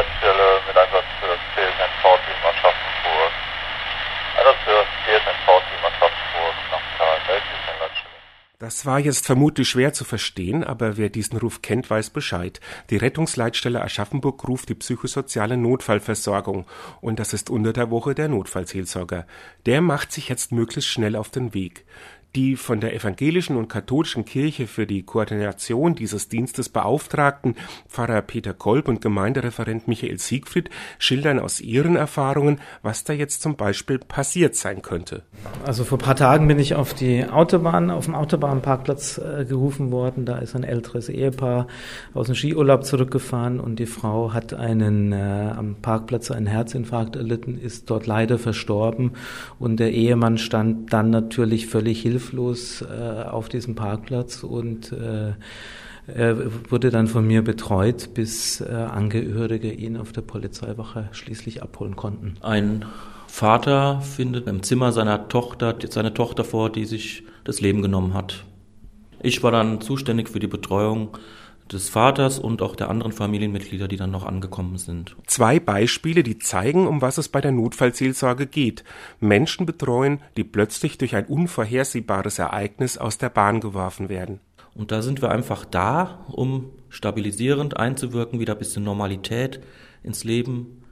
[0.00, 3.32] Rettungsleitstelle mit Einsatz für das CSNV-Team Aschaffenburg.
[4.38, 6.90] Einsatz für das CSNV-Team Aschaffenburg nach.
[8.58, 12.60] Das war jetzt vermutlich schwer zu verstehen, aber wer diesen Ruf kennt, weiß Bescheid.
[12.90, 16.66] Die Rettungsleitstelle Aschaffenburg ruft die psychosoziale Notfallversorgung
[17.00, 19.26] und das ist unter der Woche der Notfallseelsorger.
[19.64, 21.86] Der macht sich jetzt möglichst schnell auf den Weg.
[22.36, 27.56] Die von der evangelischen und katholischen Kirche für die Koordination dieses Dienstes beauftragten
[27.88, 30.70] Pfarrer Peter Kolb und Gemeindereferent Michael Siegfried
[31.00, 35.22] schildern aus ihren Erfahrungen, was da jetzt zum Beispiel passiert sein könnte.
[35.66, 39.90] Also vor ein paar Tagen bin ich auf die Autobahn, auf dem Autobahnparkplatz äh, gerufen
[39.90, 40.24] worden.
[40.24, 41.66] Da ist ein älteres Ehepaar
[42.14, 45.16] aus dem Skiurlaub zurückgefahren und die Frau hat einen äh,
[45.56, 49.14] am Parkplatz einen Herzinfarkt erlitten, ist dort leider verstorben
[49.58, 55.32] und der Ehemann stand dann natürlich völlig hilflos hilflos äh, auf diesem Parkplatz und äh,
[56.68, 62.34] wurde dann von mir betreut, bis äh, Angehörige ihn auf der Polizeiwache schließlich abholen konnten.
[62.42, 62.84] Ein
[63.26, 68.44] Vater findet im Zimmer seiner Tochter seine Tochter vor, die sich das Leben genommen hat.
[69.22, 71.16] Ich war dann zuständig für die Betreuung
[71.72, 75.16] des Vaters und auch der anderen Familienmitglieder, die dann noch angekommen sind.
[75.26, 78.84] Zwei Beispiele, die zeigen, um was es bei der Notfallseelsorge geht.
[79.20, 84.40] Menschen betreuen, die plötzlich durch ein unvorhersehbares Ereignis aus der Bahn geworfen werden.
[84.74, 89.60] Und da sind wir einfach da, um stabilisierend einzuwirken, wieder ein bisschen Normalität
[90.02, 90.82] ins Leben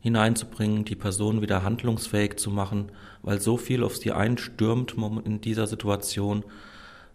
[0.00, 4.94] hineinzubringen, die Person wieder handlungsfähig zu machen, weil so viel auf sie einstürmt
[5.24, 6.44] in dieser Situation,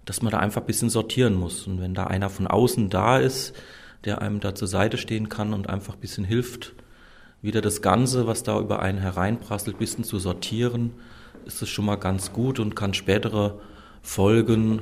[0.06, 1.68] dass man da einfach ein bisschen sortieren muss.
[1.68, 3.54] Und wenn da einer von außen da ist,
[4.06, 6.73] der einem da zur Seite stehen kann und einfach ein bisschen hilft,
[7.42, 10.94] wieder das Ganze, was da über einen hereinprasselt, ein bisschen zu sortieren,
[11.45, 13.60] ist es schon mal ganz gut und kann spätere
[14.02, 14.82] Folgen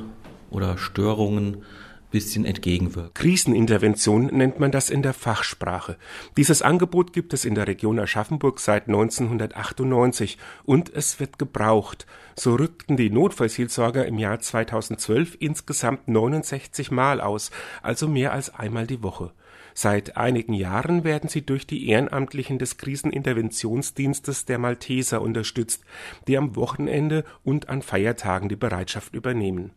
[0.49, 1.63] oder Störungen
[2.11, 3.15] bisschen entgegenwirkt.
[3.15, 5.97] Krisenintervention nennt man das in der Fachsprache.
[6.37, 12.05] Dieses Angebot gibt es in der Region Aschaffenburg seit 1998 und es wird gebraucht.
[12.35, 17.51] So rückten die Notfallseelsorger im Jahr 2012 insgesamt 69 Mal aus,
[17.81, 19.31] also mehr als einmal die Woche.
[19.73, 25.83] Seit einigen Jahren werden sie durch die Ehrenamtlichen des Kriseninterventionsdienstes der Malteser unterstützt,
[26.27, 29.71] die am Wochenende und an Feiertagen die Bereitschaft übernehmen.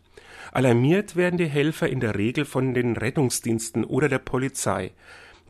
[0.52, 4.92] Alarmiert werden die Helfer in der Regel von den Rettungsdiensten oder der Polizei.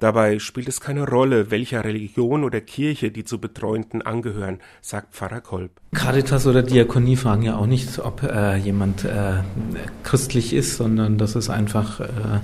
[0.00, 5.41] Dabei spielt es keine Rolle, welcher Religion oder Kirche die zu Betreuenden angehören, sagt Pfarrer
[5.41, 5.71] Kolb.
[5.94, 9.37] Caritas oder Diakonie fragen ja auch nicht, ob äh, jemand äh,
[10.03, 12.41] christlich ist, sondern das ist einfach äh,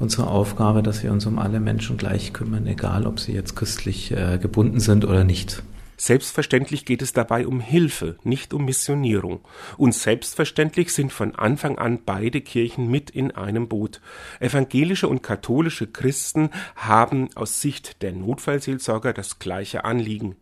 [0.00, 4.10] unsere Aufgabe, dass wir uns um alle Menschen gleich kümmern, egal ob sie jetzt christlich
[4.10, 5.62] äh, gebunden sind oder nicht.
[5.96, 9.40] Selbstverständlich geht es dabei um Hilfe, nicht um Missionierung.
[9.76, 14.00] Und selbstverständlich sind von Anfang an beide Kirchen mit in einem Boot.
[14.40, 20.36] Evangelische und katholische Christen haben aus Sicht der Notfallseelsorger das gleiche Anliegen.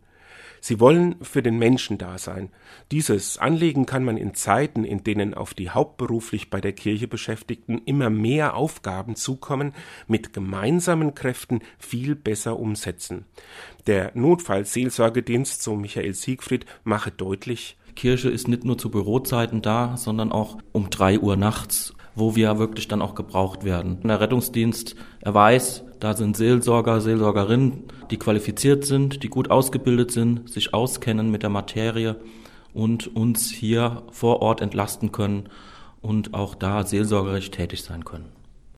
[0.65, 2.47] Sie wollen für den Menschen da sein.
[2.89, 7.81] Dieses Anliegen kann man in Zeiten, in denen auf die hauptberuflich bei der Kirche Beschäftigten
[7.83, 9.73] immer mehr Aufgaben zukommen,
[10.07, 13.25] mit gemeinsamen Kräften viel besser umsetzen.
[13.87, 20.31] Der Notfallseelsorgedienst, so Michael Siegfried, mache deutlich, Kirche ist nicht nur zu Bürozeiten da, sondern
[20.31, 23.99] auch um drei Uhr nachts wo wir wirklich dann auch gebraucht werden.
[24.03, 30.49] Der Rettungsdienst, er weiß, da sind Seelsorger, Seelsorgerinnen, die qualifiziert sind, die gut ausgebildet sind,
[30.49, 32.17] sich auskennen mit der Materie
[32.73, 35.47] und uns hier vor Ort entlasten können
[36.01, 38.42] und auch da seelsorgerisch tätig sein können.